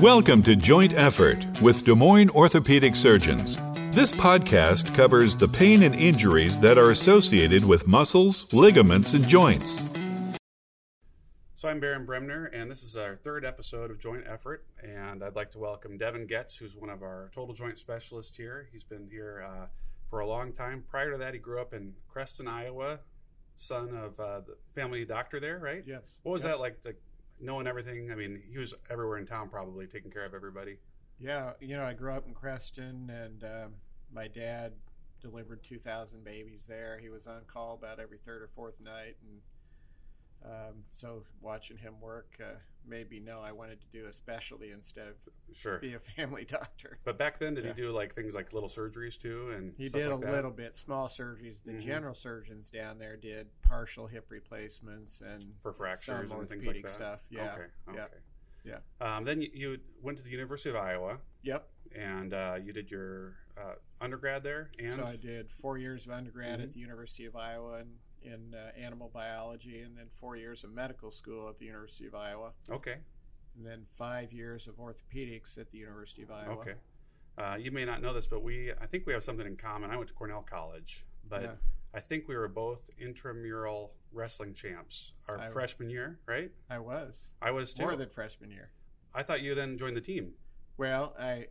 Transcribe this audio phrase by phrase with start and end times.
[0.00, 3.56] Welcome to Joint Effort with Des Moines Orthopedic Surgeons.
[3.90, 9.88] This podcast covers the pain and injuries that are associated with muscles, ligaments, and joints.
[11.54, 14.64] So I'm Barron Bremner, and this is our third episode of Joint Effort.
[14.82, 18.68] And I'd like to welcome Devon Goetz, who's one of our total joint specialists here.
[18.72, 19.66] He's been here uh,
[20.10, 20.84] for a long time.
[20.88, 23.00] Prior to that, he grew up in Creston, Iowa,
[23.56, 25.82] son of uh, the family doctor there, right?
[25.84, 26.20] Yes.
[26.22, 26.52] What was Yep.
[26.52, 27.00] that like, like
[27.40, 28.10] knowing everything?
[28.10, 30.78] I mean, he was everywhere in town, probably taking care of everybody.
[31.18, 33.74] Yeah, you know, I grew up in Creston, and um,
[34.12, 34.72] my dad
[35.20, 36.98] delivered 2,000 babies there.
[37.00, 39.40] He was on call about every third or fourth night, and
[40.44, 42.54] um, so watching him work uh,
[42.86, 45.14] made me know I wanted to do a specialty instead of
[45.52, 45.78] Sure.
[45.78, 46.98] be a family doctor.
[47.04, 47.74] But back then, did Yeah.
[47.74, 49.50] he do like things like little surgeries too?
[49.50, 50.32] And He did like a that?
[50.32, 51.62] little bit, small surgeries.
[51.62, 51.80] The Mhm.
[51.80, 56.90] general surgeons down there did partial hip replacements and for fractures and things like that.
[56.90, 57.26] stuff.
[57.30, 57.54] Yeah.
[57.54, 57.66] Okay.
[58.00, 58.06] Okay.
[58.64, 58.78] Yeah.
[59.00, 61.18] Um, then you, you went to the University of Iowa.
[61.42, 61.68] Yep.
[61.96, 64.70] and uh, you did your uh, undergrad there.
[64.78, 66.64] And So I did four years of undergrad Mhm.
[66.64, 67.98] at the University of Iowa in,
[68.32, 72.14] in uh, animal biology, and then four years of medical school at the University of
[72.14, 72.96] Iowa, okay,
[73.56, 76.52] and then five years of orthopedics at the University of Iowa.
[76.60, 76.74] okay.
[77.38, 79.90] Uh, you may not know this, but we I think we have something in common.
[79.90, 81.54] I went to Cornell College, but Yeah.
[81.94, 86.50] I think we were both intramural wrestling champs our I- freshman year, right?
[86.68, 87.82] I was I was too.
[87.82, 88.70] more than freshman year.
[89.14, 90.32] I thought you then joined the team.
[90.76, 91.46] Well, I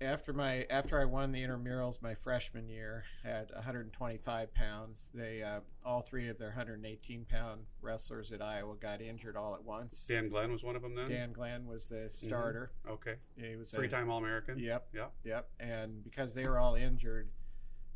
[0.00, 5.60] after my after I won the intramurals my freshman year at 125 pounds, they uh,
[5.84, 10.06] all three of their 118 pound wrestlers at Iowa got injured all at once.
[10.08, 11.08] Dan Glenn was one of them then.
[11.08, 12.72] Dan Glenn was the starter.
[12.88, 14.58] Okay, He was a- three-time All-American.
[14.58, 14.88] Yep.
[14.94, 15.12] Yep.
[15.24, 15.48] Yep.
[15.60, 17.28] And because they were all injured,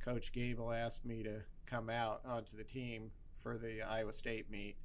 [0.05, 4.77] Coach Gable asked me to come out onto the team for the Iowa State meet.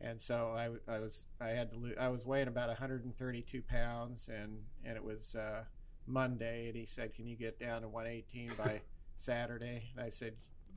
[0.00, 4.28] And so I, I was I had to lose, I was weighing about 132 pounds
[4.28, 5.62] and and it was uh,
[6.06, 8.80] Monday and he said can you get down to 118 by
[9.16, 10.34] Saturday and I said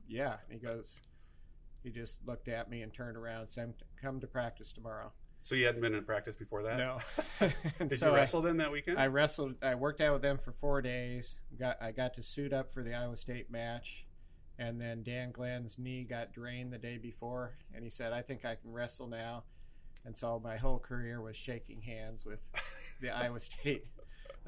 [0.08, 1.00] yeah and he goes
[1.82, 5.10] he just looked at me and turned around and said come to practice tomorrow
[5.42, 6.78] So you hadn't been in practice before that.
[6.78, 6.98] no
[7.80, 8.98] Did so you I- wrestle then that weekend?
[8.98, 9.54] I wrestled.
[9.62, 11.36] I worked out with them for four days.
[11.58, 14.06] Got I got to suit up for the Iowa State match,
[14.58, 18.44] and then Dan Glenn's knee got drained the day before, and he said, "I think
[18.44, 19.44] I can wrestle now."
[20.04, 22.48] And so my whole career was shaking hands with
[23.00, 23.84] the Iowa State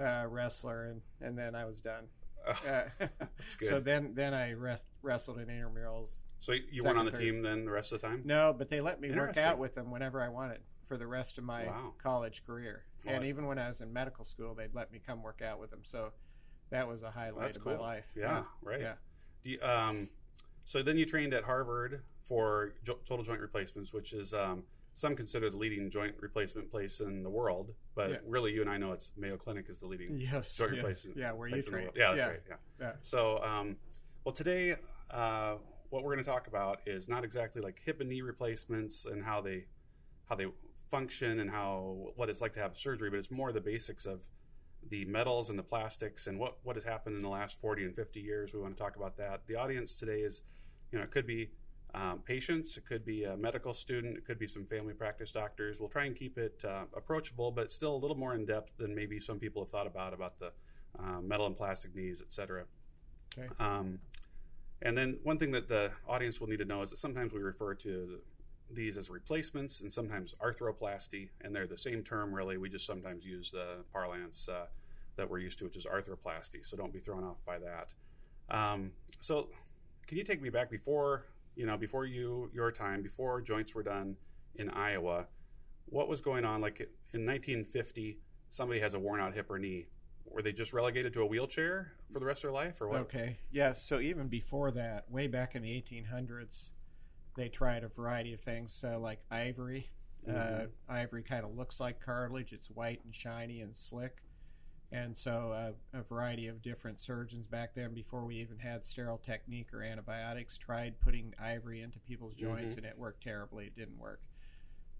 [0.00, 2.04] uh, wrestler, and and then I was done.
[2.46, 2.54] Uh,
[2.98, 3.68] That's good.
[3.68, 6.26] so then then I res- wrestled in intramurals.
[6.40, 7.20] so you you weren't on the third.
[7.20, 8.22] team then the rest of the time.
[8.24, 11.36] No, but they let me work out with them whenever I wanted for the rest
[11.38, 11.92] of my Wow.
[12.02, 12.84] college career.
[13.04, 15.60] Well, and even when I was in medical school, they'd let me come work out
[15.60, 15.80] with them.
[15.82, 16.12] So
[16.70, 17.74] that was a highlight That's of cool.
[17.74, 18.12] my life.
[18.16, 18.80] Yeah, right.
[18.80, 18.94] Yeah.
[19.44, 20.08] Do you, um,
[20.68, 25.16] so then you trained at Harvard for jo- total joint replacements, which is um, some
[25.16, 28.16] consider the leading joint replacement place in the world, but Yeah.
[28.26, 30.58] really you and I know it's Mayo Clinic is the leading Yes.
[30.58, 30.76] joint yes.
[30.82, 31.16] replacement.
[31.16, 31.86] Yeah, where you place in the trained.
[31.86, 31.96] world.
[31.98, 32.26] Yeah, that's yeah.
[32.26, 32.40] right.
[32.50, 32.86] Yeah.
[32.86, 32.92] Yeah.
[33.00, 33.76] So, um,
[34.24, 34.76] well, today
[35.10, 35.54] uh,
[35.88, 39.24] what we're going to talk about is not exactly like hip and knee replacements and
[39.24, 39.64] how they
[40.26, 40.48] how they
[40.90, 44.20] function and how what it's like to have surgery, but it's more the basics of
[44.90, 47.94] the metals and the plastics and what what has happened in the last 40 and
[47.94, 48.52] 50 years.
[48.52, 49.42] We want to talk about that.
[49.46, 50.42] The audience today is,
[50.92, 51.50] you know, it could be
[51.94, 55.80] um, patients, it could be a medical student, it could be some family practice doctors.
[55.80, 58.94] We'll try and keep it uh, approachable, but still a little more in depth than
[58.94, 60.52] maybe some people have thought about about the
[60.98, 62.64] uh, metal and plastic knees, et cetera.
[63.38, 63.48] Okay.
[63.58, 64.00] Um,
[64.82, 67.40] and then one thing that the audience will need to know is that sometimes we
[67.40, 68.20] refer to
[68.70, 72.56] these as replacements and sometimes arthroplasty, and they're the same term really.
[72.58, 74.66] We just sometimes use the parlance uh,
[75.16, 76.64] that we're used to, which is arthroplasty.
[76.64, 77.94] So don't be thrown off by that.
[78.50, 79.48] Um, so
[80.06, 83.82] can you take me back before you know before you your time before joints were
[83.82, 84.16] done
[84.56, 85.26] in Iowa?
[85.86, 86.60] What was going on?
[86.60, 88.18] Like in 1950,
[88.50, 89.86] somebody has a worn out hip or knee.
[90.26, 93.00] Were they just relegated to a wheelchair for the rest of their life, or what?
[93.00, 93.38] Okay.
[93.50, 93.82] Yes.
[93.82, 96.70] So even before that, way back in the 1800s,
[97.38, 99.88] they tried a variety of things uh, like ivory.
[100.26, 100.70] Uh, Mhm.
[100.88, 102.52] ivory kind of looks like cartilage.
[102.52, 104.22] It's white and shiny and slick.
[104.90, 109.18] And so uh, a variety of different surgeons back then, before we even had sterile
[109.18, 112.78] technique or antibiotics, tried putting ivory into people's joints, Mhm.
[112.78, 113.66] and it worked terribly.
[113.66, 114.20] It didn't work.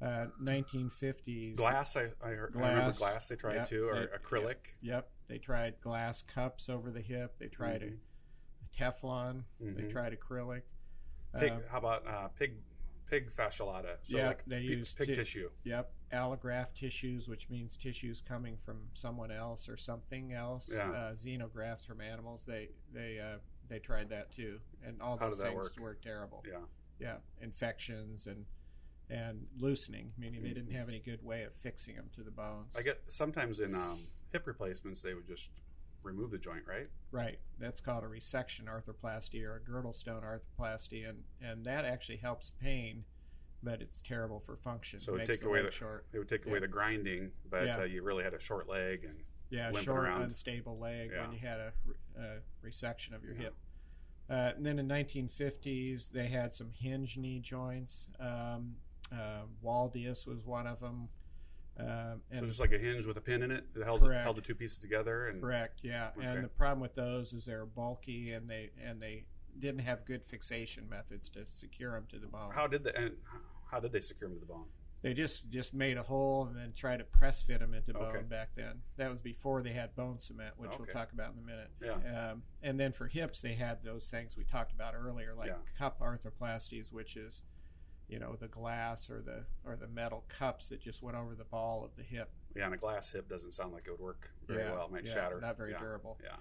[0.01, 1.57] Uh, 1950s.
[1.57, 4.77] Glass, I, I, heard, I remember Glass, glass they tried yeah, too, or they- acrylic.
[4.83, 5.11] Yep.
[5.27, 7.37] They tried glass cups over the hip.
[7.39, 7.99] They tried Mhm.
[7.99, 9.43] a Teflon.
[9.59, 9.91] They Mhm.
[9.91, 10.63] tried acrylic.
[11.39, 12.55] Pig, Uh, how about uh, pig
[13.07, 13.97] pig fascia lata?
[14.03, 15.51] So Yeah, like they pig, use pig ti- tissue.
[15.65, 20.73] Yep, allograft tissues, which means tissues coming from someone else or something else.
[20.75, 20.91] Yeah.
[20.91, 22.45] Uh, xenografts from animals.
[22.47, 23.39] They they uh,
[23.69, 25.73] they tried that too, and all How those things work?
[25.81, 26.45] were terrible.
[26.49, 26.59] Yeah.
[27.01, 28.45] Yeah, infections and
[29.11, 32.77] and loosening, meaning they didn't have any good way of fixing them to the bones.
[32.79, 33.99] I get sometimes in um,
[34.33, 35.51] hip replacements they would just
[36.09, 36.89] remove the joint, right?
[37.11, 37.39] Right.
[37.59, 43.05] That's called a resection arthroplasty or a Girdlestone arthroplasty, and and that actually helps pain,
[43.63, 45.01] but it's terrible for function.
[45.01, 46.07] So it would makes take away the short.
[46.13, 47.79] it would take away the grinding, but Yeah.
[47.81, 50.23] uh, you really had a short leg and Yeah, short, around.
[50.23, 51.23] unstable leg Yeah.
[51.23, 51.73] when you had a,
[52.19, 53.43] a resection of your Yeah.
[53.45, 53.57] hip.
[54.31, 58.09] Uh, and then in 1950s, they had some hinge knee joints.
[58.21, 58.77] Um,
[59.11, 61.09] uh, Walldius was one of them.
[61.79, 64.25] Um, so just like a hinge with a pin in it that held Correct.
[64.25, 65.29] held the two pieces together.
[65.29, 66.11] And correct, yeah.
[66.17, 66.27] Okay.
[66.27, 69.25] And the problem with those is they're bulky and they and they
[69.59, 72.51] didn't have good fixation methods to secure them to the bone.
[72.53, 73.13] how did the and
[73.71, 74.65] how did they secure them to the bone?
[75.01, 78.03] they just just made a hole and then tried to press fit them into bone
[78.17, 78.23] Okay.
[78.23, 78.81] back then.
[78.97, 81.71] That was before they had bone cement, which we'll talk about in a minute.
[81.81, 82.31] Yeah.
[82.33, 85.55] Um, and then for hips, they had those things we talked about earlier, like Yeah.
[85.79, 87.43] cup arthroplasties, which is
[88.09, 91.45] you know the glass or the or the metal cups that just went over the
[91.45, 92.31] ball of the hip.
[92.57, 94.87] Yeah, and a glass hip doesn't sound like it would work very Yeah, well.
[94.87, 95.41] It might yeah, shatter.
[95.41, 95.79] not very yeah.
[95.79, 96.19] durable.
[96.23, 96.35] Yeah.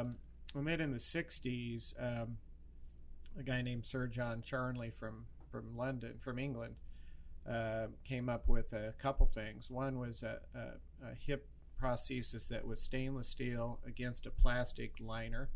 [0.00, 0.16] Um,
[0.54, 2.36] and then in the '60s, um,
[3.38, 6.76] a guy named Sir John Charnley from from London, from England,
[7.48, 9.70] uh, came up with a couple things.
[9.70, 11.48] One was a, a, a hip
[11.80, 15.48] prosthesis that was stainless steel against a plastic liner,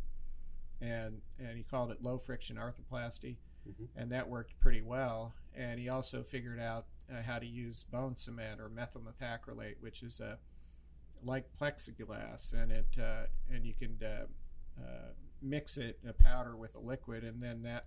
[0.81, 3.37] and and he called it low friction arthroplasty,
[3.69, 3.89] Mhm.
[3.97, 5.35] and that worked pretty well.
[5.55, 10.03] And he also figured out uh, how to use bone cement or methyl methacrylate, which
[10.03, 10.39] is a
[11.23, 14.27] like plexiglass, and it uh, and you can uh,
[14.81, 15.13] uh,
[15.43, 17.87] mix it a powder with a liquid, and then that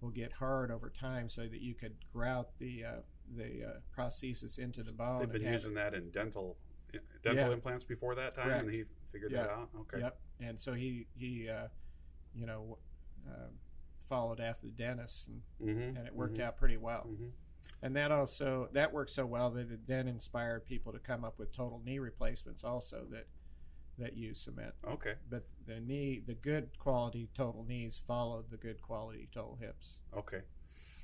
[0.00, 2.92] will get hard over time, so that you could grout the uh,
[3.36, 5.20] the uh, prosthesis into the bone.
[5.20, 6.56] They've been using that in dental
[7.22, 7.52] dental Yeah.
[7.52, 8.64] implants before that time, Correct.
[8.64, 9.42] and he figured Yeah.
[9.44, 9.70] that out.
[9.80, 9.98] Okay.
[10.00, 10.20] Yep.
[10.40, 11.68] And so he he uh,
[12.34, 12.78] you know
[13.28, 13.48] uh,
[14.12, 15.96] followed after the dentist, and, Mm-hmm.
[15.96, 17.04] and it worked out pretty well.
[17.04, 17.28] hmm
[17.80, 21.38] And that also that worked so well that it then inspired people to come up
[21.38, 23.26] with total knee replacements also that
[23.98, 24.74] that use cement.
[24.86, 25.14] Okay.
[25.30, 29.98] But the knee, the good quality total knees followed the good quality total hips.
[30.16, 30.40] Okay.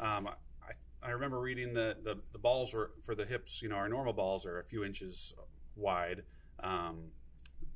[0.01, 0.29] Um,
[0.63, 0.73] I,
[1.03, 3.63] I remember reading that the, the balls were for the hips.
[3.63, 5.33] You know, our normal balls are a few inches
[5.77, 6.23] wide.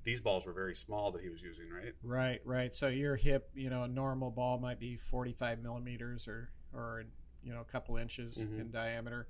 [0.04, 1.94] These balls were very small that he was using, right?
[2.02, 2.74] Right, right.
[2.74, 7.04] So your hip, you know, a normal ball might be 45 millimeters or, or
[7.42, 8.60] you know, a couple inches Mhm.
[8.60, 9.28] in diameter.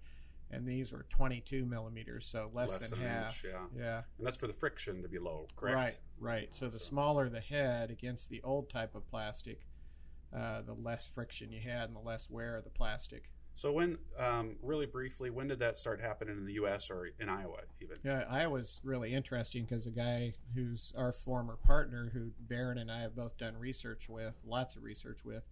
[0.50, 3.44] And these were 22 millimeters, so less, Less than, than half.
[3.44, 3.66] inch, yeah.
[3.78, 4.02] Yeah.
[4.19, 5.76] And that's for the friction to be low, correct?
[5.76, 6.54] Right, right.
[6.54, 9.60] So the So- smaller the head against the old type of plastic,
[10.32, 13.30] uh, the less friction you had and the less wear of the plastic.
[13.54, 16.90] So when, um, really briefly, when did that start happening in the U.S.
[16.90, 17.96] or in Iowa even?
[18.02, 23.02] Yeah, Iowa's really interesting because a guy who's our former partner, who Barron and I
[23.02, 25.44] have both done research with, lots of research with,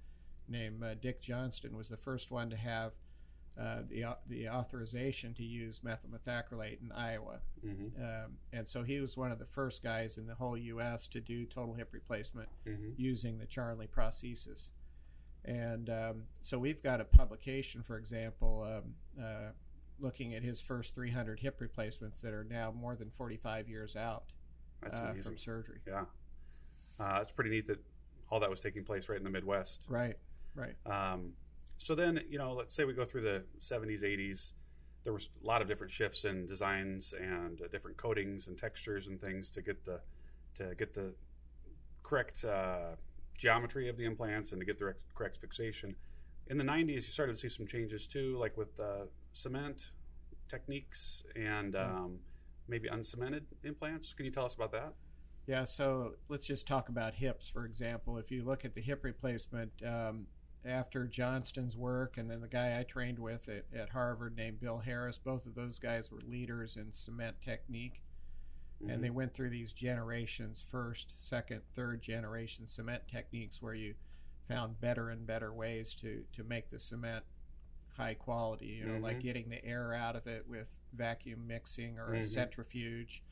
[0.48, 2.92] named uh, Dick Johnston, was the first one to have
[3.60, 8.02] uh, the the authorization to use methyl methacrylate in Iowa, Mm-hmm.
[8.02, 11.06] um, and so he was one of the first guys in the whole U.S.
[11.08, 12.90] to do total hip replacement Mm-hmm.
[12.96, 14.70] using the Charnley prosthesis.
[15.44, 19.50] And um, so we've got a publication, for example, um, uh,
[19.98, 24.24] looking at his first 300 hip replacements that are now more than 45 years out
[24.84, 25.78] uh, from surgery.
[25.86, 26.04] Yeah.
[26.98, 27.82] Uh, it's pretty neat that
[28.30, 29.86] all that was taking place right in the Midwest.
[29.88, 30.16] Right,
[30.54, 30.74] right.
[30.86, 31.32] Um,
[31.78, 34.52] so then, you know, let's say we go through the 70s, 80s.
[35.02, 39.06] There was a lot of different shifts in designs and uh, different coatings and textures
[39.06, 40.00] and things to get the
[40.56, 41.14] to get the
[42.02, 42.96] correct uh,
[43.40, 45.96] geometry of the implants and to get the correct fixation.
[46.48, 49.92] In the 90s, you started to see some changes too, like with uh, cement
[50.48, 52.18] techniques and um,
[52.68, 54.12] maybe uncemented implants.
[54.12, 54.92] Can you tell us about that?
[55.46, 58.18] Yeah, so let's just talk about hips, for example.
[58.18, 60.26] If you look at the hip replacement, um,
[60.66, 64.78] after Johnston's work and then the guy I trained with at, at Harvard named Bill
[64.78, 68.02] Harris, both of those guys were leaders in cement technique.
[68.88, 73.94] And they went through these generations first second third generation cement techniques where you
[74.46, 77.24] found better and better ways to to make the cement
[77.96, 79.22] high quality you know like Mhm.
[79.22, 82.24] getting the air out of it with vacuum mixing or a Mhm.
[82.24, 83.22] centrifuge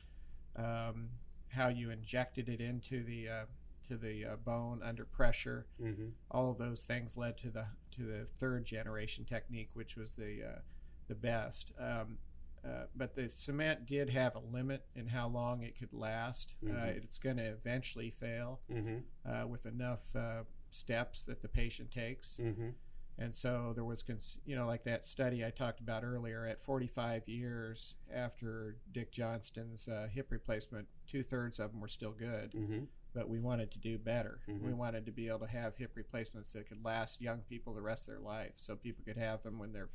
[0.55, 1.09] um,
[1.49, 3.45] how you injected it into the uh,
[3.87, 8.03] to the uh, bone under pressure hmm all of those things led to the to
[8.03, 10.59] the third generation technique, which was the uh,
[11.07, 11.71] the best.
[11.79, 12.19] Um,
[12.65, 16.55] uh, but the cement did have a limit in how long it could last.
[16.63, 16.97] Uh, Mhm.
[16.97, 22.37] it's going to eventually fail hmm uh, with enough uh, steps that the patient takes.
[22.37, 22.69] hmm
[23.17, 26.45] And so there was, cons- you know, like that study I talked about earlier.
[26.45, 32.11] At 45 years after Dick Johnston's uh, hip replacement, two thirds of them were still
[32.13, 34.39] good hmm but we wanted to do better.
[34.47, 34.61] Mhm.
[34.61, 37.81] We wanted to be able to have hip replacements that could last young people the
[37.81, 39.89] rest of their life, so people could have them when they're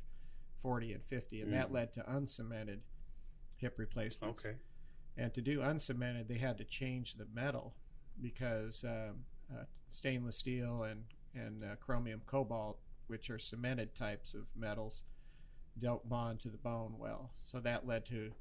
[0.57, 1.73] 40 and 50, and that Mm.
[1.73, 2.81] led to uncemented
[3.57, 4.45] hip replacements.
[4.45, 4.57] Okay.
[5.17, 7.75] And to do uncemented, they had to change the metal
[8.21, 14.55] because um, uh, stainless steel and and uh, chromium cobalt, which are cemented types of
[14.55, 15.03] metals,
[15.77, 17.31] don't bond to the bone well.
[17.35, 18.33] So that led to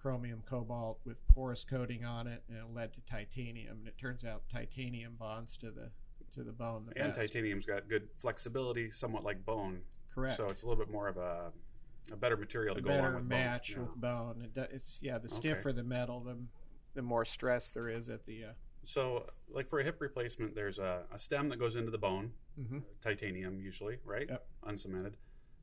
[0.00, 3.78] chromium cobalt with porous coating on it, and it led to titanium.
[3.80, 5.90] And it turns out titanium bonds to the
[6.32, 7.32] to the bone the And best.
[7.32, 9.82] titanium's got good flexibility, somewhat like bone.
[10.14, 10.36] Correct.
[10.36, 11.52] So it's a little bit more of a
[12.12, 13.84] a better material to a go along with match bone.
[13.84, 13.88] Yeah.
[13.88, 14.42] with bone.
[14.44, 15.34] It, do- it's yeah, the Okay.
[15.34, 16.36] stiffer the metal, the
[16.94, 18.44] the more stress there is at the.
[18.46, 18.52] Uh,
[18.82, 22.32] So, like for a hip replacement, there's a, a stem that goes into the bone,
[22.58, 22.82] mhm.
[23.02, 24.26] titanium usually, right?
[24.28, 24.46] Yep.
[24.64, 25.14] Uncemented.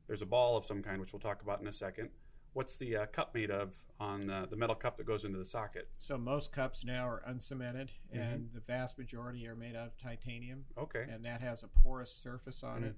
[0.06, 2.08] There's a ball of some kind, which we'll talk about in a second.
[2.54, 5.44] What's the uh, cup made of on uh, the metal cup that goes into the
[5.44, 5.88] socket?
[5.98, 8.20] So most cups now are uncemented, Mhm.
[8.34, 11.04] and the vast majority are made out of titanium, Okay.
[11.10, 12.96] and that has a porous surface on it.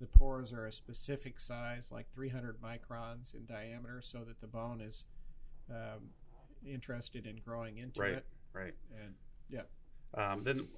[0.00, 4.80] The pores are a specific size, like 300 microns in diameter, so that the bone
[4.80, 5.06] is
[5.70, 6.10] um,
[6.66, 8.12] interested in growing into Right.
[8.14, 8.26] it.
[8.52, 8.74] Right.
[9.02, 9.14] And
[9.48, 9.62] yeah,
[10.14, 10.68] Um, then,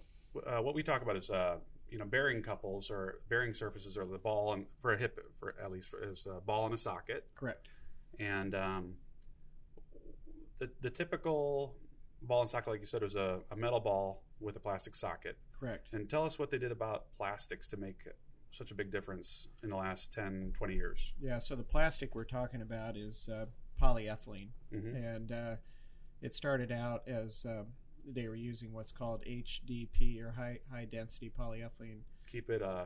[0.47, 1.59] uh, what we talk about is uh,
[1.89, 5.55] you know bearing couples or bearing surfaces are the ball and for a hip, for
[5.63, 7.69] at least for, is a ball and a socket, correct.
[8.19, 8.95] and um,
[10.59, 11.75] the the typical
[12.23, 15.37] ball and socket, like you said, was a, a metal ball with a plastic socket.
[15.59, 15.89] Correct.
[15.93, 17.99] And tell us what they did about plastics to make
[18.51, 21.13] such a big difference in the last 10, 20 years.
[21.21, 23.47] Yeah, so the plastic we're talking about is uh,
[23.81, 24.49] polyethylene.
[24.73, 25.57] hmm and uh,
[26.23, 27.63] it started out as uh,
[28.07, 32.01] they were using what's called HDP or high high density polyethylene.
[32.31, 32.85] Keep it uh,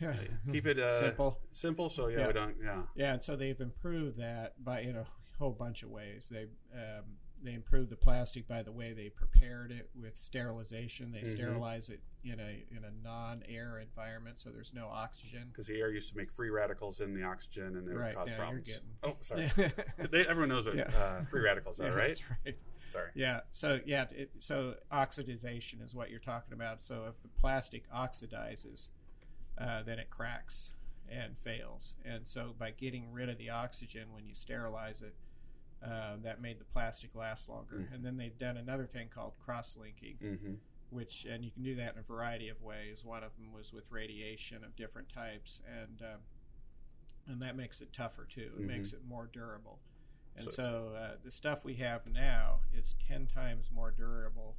[0.52, 1.38] keep it uh, simple.
[1.50, 1.88] simple.
[1.90, 2.26] So yeah, Yeah.
[2.28, 2.56] we don't.
[2.62, 2.82] Yeah.
[2.94, 5.04] Yeah, and so they've improved that by in a
[5.38, 6.28] whole bunch of ways.
[6.32, 6.42] They
[6.74, 7.04] um,
[7.42, 11.12] they improved the plastic by the way they prepared it with sterilization.
[11.12, 11.26] They Mhm.
[11.26, 15.48] sterilize it in a in a non-air environment, so there's no oxygen.
[15.48, 18.30] Because the air used to make free radicals in the oxygen, and it would cause
[18.36, 18.66] problems.
[18.66, 18.96] getting.
[19.02, 19.46] Oh, sorry.
[20.10, 20.88] they, everyone knows what Yeah.
[20.96, 22.08] uh, free radicals are, Yeah, right?
[22.08, 22.58] That's right.
[22.86, 23.10] Sorry.
[23.14, 23.40] Yeah.
[23.50, 24.06] So yeah.
[24.10, 26.82] It, so oxidization is what you're talking about.
[26.82, 28.88] So if the plastic oxidizes,
[29.58, 30.72] uh, then it cracks
[31.08, 31.96] and fails.
[32.04, 35.14] And so by getting rid of the oxygen when you sterilize it,
[35.82, 37.76] uh, that made the plastic last longer.
[37.76, 37.94] Mm.
[37.94, 40.54] And then they've done another thing called cross-linking, hmm
[40.90, 43.04] which and you can do that in a variety of ways.
[43.04, 46.20] One of them was with radiation of different types, and um,
[47.26, 48.52] and that makes it tougher too.
[48.56, 48.66] It Mhm.
[48.68, 49.80] makes it more durable.
[50.36, 54.56] And So- so, uh, the stuff we have now is ten times more durable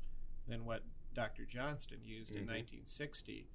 [0.47, 0.83] than what
[1.13, 1.45] Dr.
[1.45, 2.47] Johnston used in Mhm.
[2.47, 3.47] 1960.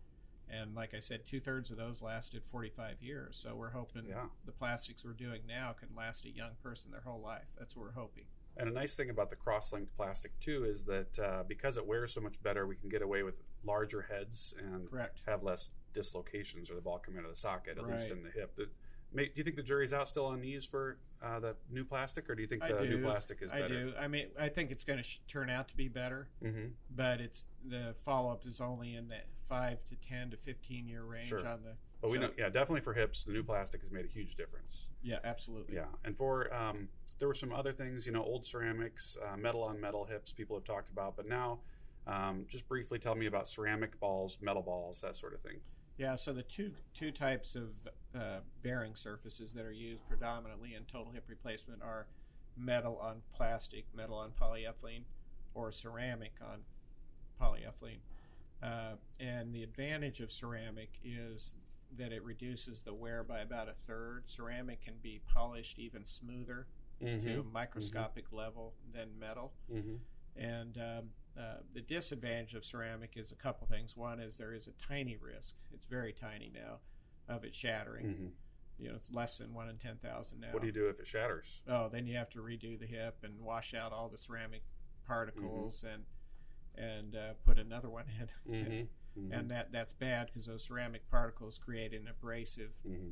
[0.48, 3.36] And like I said, two thirds of those lasted 45 years.
[3.38, 4.26] So we're hoping Yeah.
[4.44, 7.46] the plastics we're doing now can last a young person their whole life.
[7.58, 8.24] That's what we're hoping.
[8.58, 12.12] And a nice thing about the cross-linked plastic too is that uh, because it wears
[12.12, 15.20] so much better, we can get away with larger heads and Correct.
[15.26, 18.30] have less dislocations or the ball coming out of the socket, at least in the
[18.30, 18.54] hip.
[18.56, 18.68] The,
[19.14, 22.34] do you think the jury's out still on these for uh, the new plastic, or
[22.34, 23.64] do you think the new plastic is better?
[23.64, 23.84] I better?
[23.86, 23.92] do.
[23.98, 26.28] I mean, I think it's going to sh- turn out to be better.
[26.42, 26.68] Mm-hmm.
[26.94, 31.04] but it's the follow up is only in the five to ten to fifteen year
[31.04, 31.46] range Sure.
[31.46, 31.72] on the.
[32.00, 34.88] But we know, yeah, definitely for hips, the new plastic has made a huge difference.
[35.02, 35.76] Yeah, absolutely.
[35.76, 36.88] Yeah, and for um,
[37.20, 40.56] there were some other things, you know, old ceramics, uh, metal on metal hips, people
[40.56, 41.58] have talked about, but now.
[42.04, 45.60] Um, just briefly tell me about ceramic balls, metal balls, that sort of thing.
[45.98, 46.16] Yeah.
[46.16, 51.12] So the two two types of uh, bearing surfaces that are used predominantly in total
[51.12, 52.06] hip replacement are
[52.56, 55.04] metal on plastic, metal on polyethylene,
[55.54, 56.60] or ceramic on
[57.40, 58.00] polyethylene.
[58.62, 61.54] Uh, and the advantage of ceramic is
[61.98, 64.24] that it reduces the wear by about a third.
[64.26, 66.66] Ceramic can be polished even smoother
[67.00, 69.52] to a microscopic level than metal.
[69.72, 69.96] Mm-hmm.
[70.36, 71.04] And um,
[71.38, 73.96] uh, the disadvantage of ceramic is a couple things.
[73.96, 76.78] One is there is a tiny risk; it's very tiny now
[77.28, 78.06] of it shattering.
[78.06, 78.26] Mm-hmm.
[78.78, 80.48] You know, it's less than one in ten thousand now.
[80.50, 81.62] What do you do if it shatters?
[81.68, 84.62] Oh, then you have to redo the hip and wash out all the ceramic
[85.06, 86.04] particles and
[86.76, 88.88] and uh, put another one in.
[89.18, 89.30] Mm-hmm.
[89.30, 93.10] And that that's bad because those ceramic particles create an abrasive mm-hmm.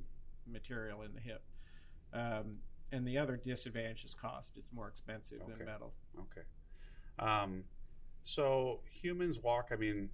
[0.51, 1.43] material in the hip.
[2.15, 2.61] Um,
[2.91, 5.53] and the other disadvantage is cost; it's more expensive Okay.
[5.59, 5.93] than metal.
[6.19, 6.47] Okay.
[7.19, 7.65] Um,
[8.25, 10.11] so humans walk, I mean,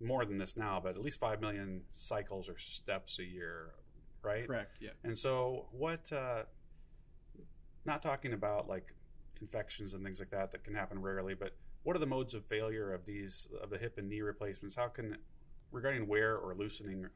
[0.00, 3.70] more than this now, but at least 5 million cycles or steps a year,
[4.22, 4.46] right?
[4.46, 4.78] Correct.
[4.80, 4.90] Yeah.
[5.04, 6.44] And so, what, uh,
[7.84, 8.94] not talking about like
[9.40, 12.44] infections and things like that that can happen rarely, but what are the modes of
[12.46, 14.76] failure of these, of the hip and knee replacements?
[14.76, 15.16] How can,
[15.72, 17.06] regarding wear or loosening,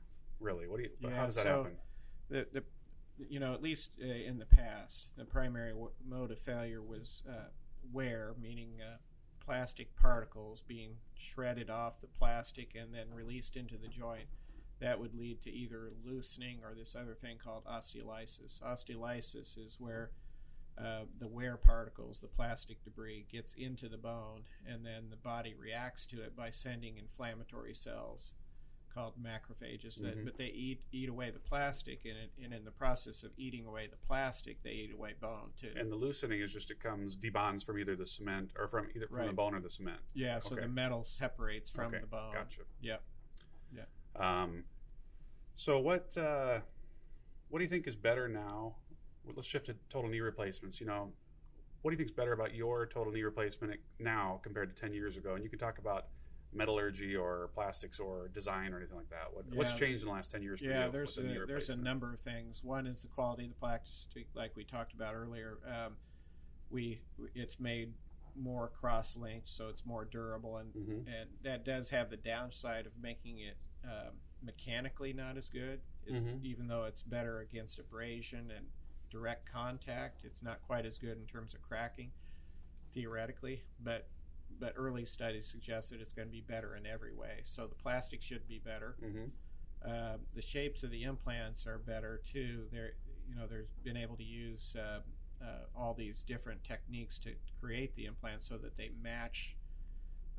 [0.40, 1.76] really, what do you, how does that so- happen?
[2.28, 2.64] the, the
[3.28, 7.22] you know at least uh, in the past the primary w- mode of failure was
[7.28, 7.48] uh,
[7.92, 8.96] wear meaning uh,
[9.44, 14.26] plastic particles being shredded off the plastic and then released into the joint
[14.80, 18.62] that would lead to either loosening or this other thing called osteolysis.
[18.62, 20.10] Osteolysis is where
[20.76, 25.54] uh, the wear particles, the plastic debris, gets into the bone, and then the body
[25.54, 28.32] reacts to it by sending inflammatory cells
[28.94, 30.00] called macrophages.
[30.00, 30.24] That, Mhm.
[30.24, 33.66] but they eat eat away the plastic, and, it, and in the process of eating
[33.66, 35.72] away the plastic, they eat away bone too.
[35.76, 39.08] And the loosening is just it comes debonds from either the cement or from either
[39.08, 40.00] from the bone or the cement.
[40.14, 40.62] yeah, so okay.
[40.62, 42.32] the metal separates from Okay, the bone.
[42.32, 42.62] Gotcha.
[42.80, 43.02] Yep.
[44.16, 44.64] Um,
[45.56, 46.60] so what uh,
[47.48, 48.76] what do you think is better now?
[49.24, 50.80] Well, Let's shift to total knee replacements.
[50.80, 51.12] You know,
[51.82, 54.92] what do you think is better about your total knee replacement now compared to ten
[54.92, 55.34] years ago?
[55.34, 56.06] And you can talk about
[56.54, 59.28] metallurgy or plastics or design or anything like that.
[59.32, 60.62] What, what's changed in the last ten years?
[60.62, 62.62] Yeah, there's a, there's a number of things.
[62.62, 65.58] One is the quality of the plastic, like we talked about earlier.
[65.66, 65.96] Um,
[66.70, 67.00] we
[67.34, 67.92] it's made
[68.36, 71.06] more cross linked, so it's more durable, and Mhm.
[71.06, 75.80] and that does have the downside of making it um, mechanically not as good.
[76.10, 76.42] Mhm.
[76.42, 78.66] Even though it's better against abrasion and
[79.10, 82.10] direct contact, it's not quite as good in terms of cracking,
[82.92, 83.64] theoretically.
[83.78, 84.08] But
[84.58, 87.40] but early studies suggest that it's going to be better in every way.
[87.44, 88.96] So the plastic should be better.
[89.02, 89.30] Mhm.
[89.84, 92.68] Uh, the shapes of the implants are better too.
[92.70, 92.92] There,
[93.28, 95.00] you know, there's been able to use uh,
[95.42, 99.56] uh, all these different techniques to create the implants so that they match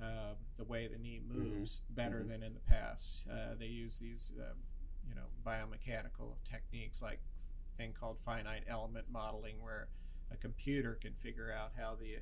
[0.01, 2.27] uh, the way the knee moves better Mhm.
[2.27, 3.25] than in the past.
[3.27, 4.53] Uh, they use these, uh,
[5.07, 7.19] you know, biomechanical techniques like
[7.74, 9.88] a thing called finite element modeling, where
[10.31, 12.17] a computer can figure out how the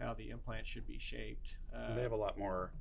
[0.00, 1.56] how the implant should be shaped.
[1.74, 2.72] Uh, they have a lot more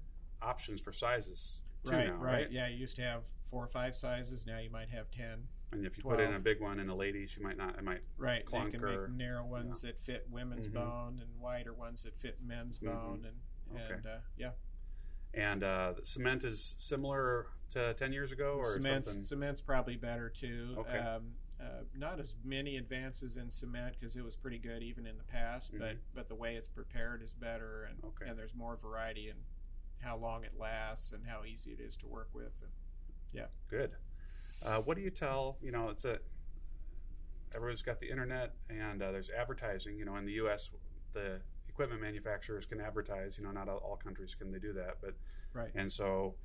[0.42, 2.52] options for sizes too right, now, right, right?
[2.52, 4.46] Yeah, you used to have four or five sizes.
[4.48, 5.48] Now you might have ten.
[5.72, 7.78] And if you put in a big one in a lady, she might not.
[7.78, 8.02] It might.
[8.18, 9.08] Right, they can Clunker.
[9.08, 10.74] make narrow ones that fit women's Mhm.
[10.74, 12.86] bone and wider ones that fit men's Mhm.
[12.86, 13.94] bone, and Okay.
[13.94, 14.52] and uh, yeah,
[15.32, 19.26] And uh, the cement is similar to ten years ago, or cement's something.
[19.26, 20.74] cement's probably better too.
[20.80, 20.98] Okay.
[20.98, 25.18] Um, uh, not as many advances in cement because it was pretty good even in
[25.18, 26.00] the past, but Mhm.
[26.14, 28.28] but the way it's prepared is better, and Okay.
[28.30, 29.36] and there's more variety in
[30.00, 32.62] how long it lasts and how easy it is to work with.
[32.62, 32.72] And,
[33.34, 33.96] yeah, Good.
[34.64, 35.58] Uh, what do you tell?
[35.62, 36.20] You know, it's a
[37.54, 39.98] everyone's got the internet, and uh, there's advertising.
[39.98, 40.70] You know, in the U.S.,
[41.14, 43.38] the equipment manufacturers can advertise.
[43.38, 45.16] You know, not all, all countries can they do that, but
[45.54, 45.72] right.
[45.76, 46.36] and so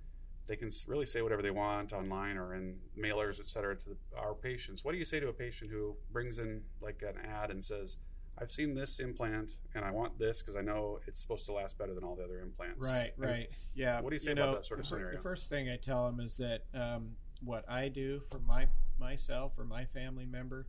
[0.47, 3.97] they can really say whatever they want online or in mailers, et cetera, to the,
[4.19, 4.85] our patients.
[4.85, 7.97] What do you say to a patient who brings in like an ad and says,
[8.39, 11.79] "I've seen this implant, and I want this because I know it's supposed to last
[11.79, 13.51] better than all the other implants." Right, And right.
[13.75, 14.01] Yeah.
[14.01, 15.17] what do you say you about know, that sort of scenario?
[15.17, 19.59] The first thing I tell them is that um, what I do for my myself
[19.59, 20.67] or my family member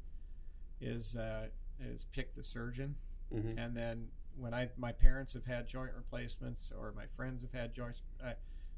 [0.80, 1.48] is uh,
[1.82, 2.96] is pick the surgeon,
[3.34, 3.56] Mhm.
[3.58, 4.08] and then
[4.38, 8.36] when I my parents have had joint replacements or my friends have had joints, I,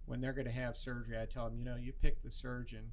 [0.08, 2.92] when they're going to have surgery, I tell them, you know, you pick the surgeon,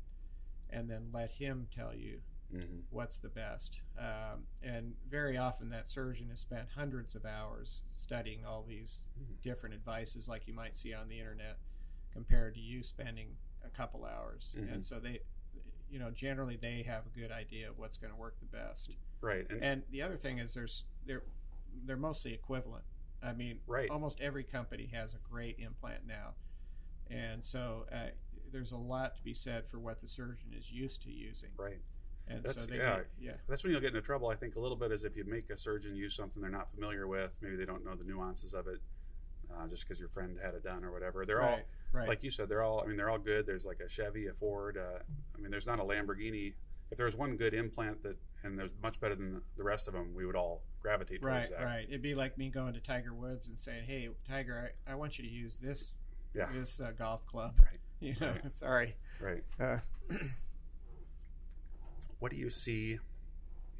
[0.68, 2.20] and then let him tell you
[2.53, 2.83] Mhm.
[2.90, 3.81] what's the best.
[3.96, 9.40] Um, and very often that surgeon has spent hundreds of hours studying all these Mhm.
[9.42, 11.59] different advices like you might see on the internet
[12.11, 14.55] compared to you spending a couple hours.
[14.59, 14.72] Mhm.
[14.74, 15.20] And so they,
[15.88, 18.96] you know, generally they have a good idea of what's going to work the best.
[19.20, 19.48] Right.
[19.50, 21.22] And, And the other thing is there's they're
[21.87, 22.85] they're mostly equivalent.
[23.22, 23.90] I mean, Right.
[23.90, 26.35] almost every company has a great implant now.
[27.10, 28.10] And so uh,
[28.52, 31.50] there's a lot to be said for what the surgeon is used to using.
[31.56, 31.80] right.
[32.26, 32.96] And That's- so they yeah.
[32.96, 33.32] get, yeah.
[33.48, 35.50] That's when you'll get into trouble, I think, a little bit is if you make
[35.50, 38.66] a surgeon use something they're not familiar with, maybe they don't know the nuances of
[38.66, 38.80] it,
[39.52, 41.26] uh, just because your friend had it done or whatever.
[41.26, 42.08] They're all, right, right.
[42.08, 43.46] like you said, they're all, I mean, they're all good.
[43.46, 44.78] There's like a Chevy, a Ford.
[44.78, 45.00] Uh,
[45.36, 46.54] I mean, there's not a Lamborghini.
[46.90, 49.88] If there was one good implant that, and there's much better than the, the rest
[49.88, 51.64] of them, we would all gravitate towards right, that.
[51.64, 51.86] right.
[51.88, 55.18] It'd be like me going to Tiger Woods and saying, "Hey, Tiger, I, I want
[55.18, 55.98] you to use this
[56.34, 56.48] Yeah.
[56.52, 57.80] this uh, golf club." Right.
[58.00, 58.52] You know, Right.
[58.52, 58.94] sorry.
[59.20, 59.44] Right.
[59.58, 59.78] Uh,
[62.18, 62.98] What do you see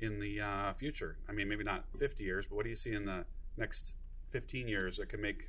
[0.01, 1.17] in the uh, future?
[1.29, 3.25] I mean, maybe not 50 years, but what do you see in the
[3.57, 3.95] next
[4.31, 5.49] 15 years that can make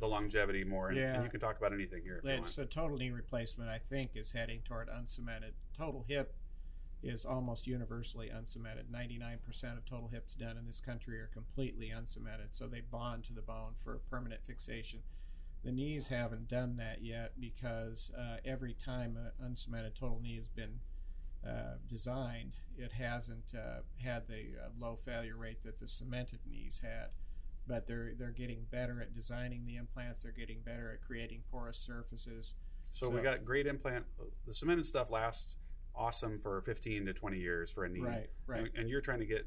[0.00, 0.88] the longevity more?
[0.88, 1.22] And, and Yeah.
[1.22, 2.50] you can talk about anything here if you Lit- want.
[2.50, 5.52] so total knee replacement, I think, is heading toward uncemented.
[5.76, 6.34] Total hip
[7.02, 8.90] is almost universally uncemented.
[8.90, 13.32] 99% of total hips done in this country are completely uncemented, so they bond to
[13.32, 15.00] the bone for permanent fixation.
[15.64, 20.48] The knees haven't done that yet because uh, every time an uncemented total knee has
[20.48, 20.80] been
[21.46, 26.80] uh, designed, it hasn't uh, had the uh, low failure rate that the cemented knees
[26.82, 27.08] had.
[27.66, 30.22] But they're they're getting better at designing the implants.
[30.22, 32.54] They're getting better at creating porous surfaces.
[32.92, 34.06] So, we So- got great implant.
[34.46, 35.56] The cemented stuff lasts
[35.94, 38.00] awesome for 15 to 20 years for a knee.
[38.00, 38.60] Right, right.
[38.60, 39.46] And, and you're trying to get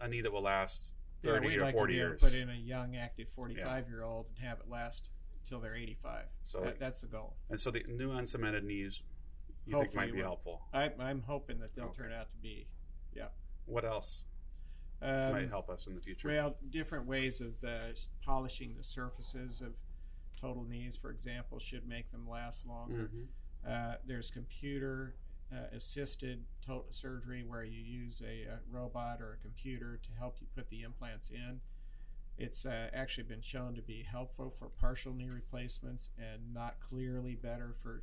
[0.00, 2.20] a knee that will last Yeah, 30 we'd or like 40 to be able years.
[2.22, 5.10] to put in a young, active 45 year old and have it last
[5.48, 6.26] till they're 85.
[6.44, 7.36] So- that, that's the goal.
[7.50, 9.02] and so the new uncemented knees
[9.66, 10.24] you think Hopefully might be will.
[10.28, 10.62] helpful.
[10.74, 12.02] I, I'm hoping that they'll Okay.
[12.02, 12.66] turn out to be.
[13.14, 13.28] Yeah.
[13.66, 14.24] What else
[15.00, 16.28] Um, might help us in the future?
[16.28, 19.72] Well, different ways of uh, polishing the surfaces of
[20.38, 23.10] total knees, for example, should make them last longer.
[23.14, 23.26] Mhm.
[23.66, 25.14] Uh, there's computer
[25.52, 26.44] uh, assisted
[26.90, 30.82] surgery where you use a, a robot or a computer to help you put the
[30.82, 31.60] implants in.
[32.36, 37.34] It's uh, actually been shown to be helpful for partial knee replacements and not clearly
[37.34, 38.02] better for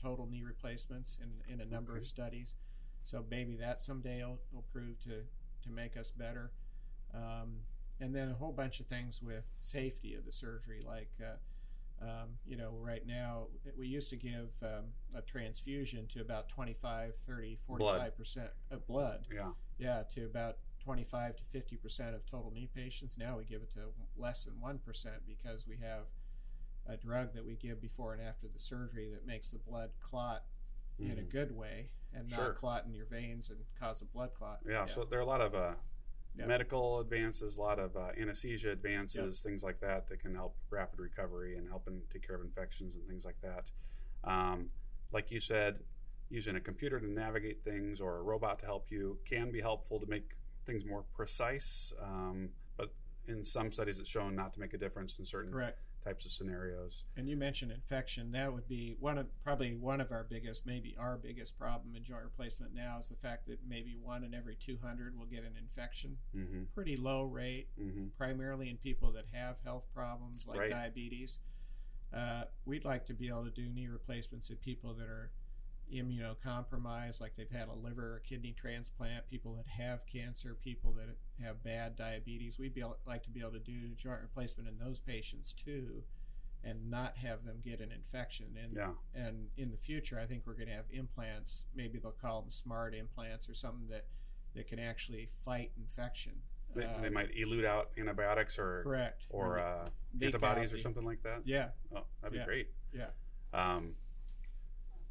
[0.00, 2.54] total knee replacements in, in a number of studies.
[3.04, 5.22] So maybe that someday will, will prove to,
[5.64, 6.52] to make us better.
[7.14, 7.58] Um,
[8.00, 11.36] and then a whole bunch of things with safety of the surgery, like uh,
[12.00, 17.14] um, you know, right now we used to give um, a transfusion to about 25,
[17.16, 19.26] 30, 45 percent of blood.
[19.32, 19.48] Yeah.
[19.78, 20.58] Yeah, to about
[20.92, 23.18] 25 to 50 percent of total knee patients.
[23.18, 23.80] Now we give it to
[24.16, 26.04] less than one percent because we have
[26.86, 30.44] a drug that we give before and after the surgery that makes the blood clot
[30.98, 31.28] in a Mhm.
[31.30, 32.46] good way and Sure.
[32.46, 34.60] not clot in your veins and cause a blood clot.
[34.66, 35.74] Yeah, so there are a lot of uh,
[36.34, 36.46] Yeah.
[36.46, 41.00] medical advances, a lot of uh, anesthesia advances, things like that that can help rapid
[41.00, 43.70] recovery and helping take care of infections and things like that.
[44.24, 44.70] Um,
[45.12, 45.84] like you said,
[46.30, 50.00] using a computer to navigate things or a robot to help you can be helpful
[50.00, 50.34] to make
[50.68, 51.92] things more precise.
[52.02, 52.92] Um, but
[53.26, 55.80] in some studies, it's shown not to make a difference in certain correct.
[56.04, 57.04] types of scenarios.
[57.16, 58.30] And you mentioned infection.
[58.32, 62.04] That would be one of probably one of our biggest, maybe our biggest problem in
[62.04, 65.52] joint replacement now is the fact that maybe one in every 200 will get an
[65.58, 66.18] infection.
[66.32, 70.70] hmm Pretty low rate, hmm primarily in people that have health problems like Right.
[70.70, 71.38] diabetes.
[72.14, 75.30] Uh, we'd like to be able to do knee replacements in people that are
[75.92, 81.16] immunocompromised, like they've had a liver or kidney transplant, people that have cancer, people that
[81.44, 82.58] have bad diabetes.
[82.58, 86.02] We'd be able, like to be able to do joint replacement in those patients too,
[86.64, 88.56] and not have them get an infection.
[88.62, 88.92] And Yeah.
[89.14, 91.66] and in the future, I think we're going to have implants.
[91.74, 94.06] Maybe they'll call them smart implants or something that
[94.54, 96.42] that can actually fight infection.
[96.74, 100.82] They, they Um, might elute out antibiotics or correct or Or uh, antibodies out or
[100.82, 101.46] something like that.
[101.46, 102.44] Yeah, Oh, that'd be Yeah.
[102.44, 102.68] great.
[102.92, 103.10] yeah.
[103.52, 103.94] Um,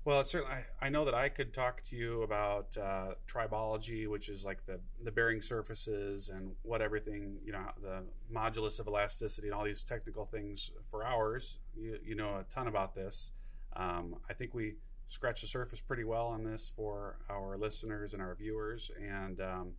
[0.08, 4.30] well, certainly, I, I know that I could talk to you about uh, tribology, which
[4.30, 9.48] is like the, the bearing surfaces and what everything, you know, the modulus of elasticity
[9.50, 11.60] and all these technical things for hours.
[11.76, 13.32] You, you know a ton about this.
[13.76, 14.76] Um, I think we
[15.10, 18.90] scratched the surface pretty well on this for our listeners and our viewers.
[19.06, 19.72] And um,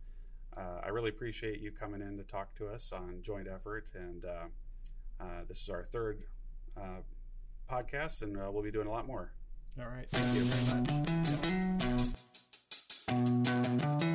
[0.55, 3.87] uh, I really appreciate you coming in to talk to us on joint effort.
[3.95, 6.21] And uh, uh, this is our third
[6.77, 7.01] uh,
[7.67, 9.31] podcast, and uh, we'll be doing a lot more.
[9.77, 10.09] All right.
[10.09, 10.81] Thank you very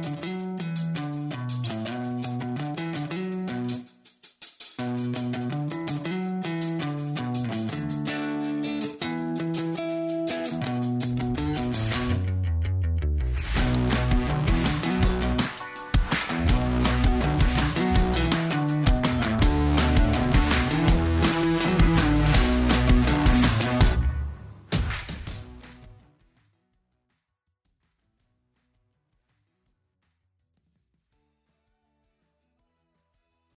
[0.02, 0.13] much.